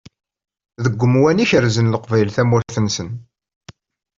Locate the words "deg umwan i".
0.83-1.45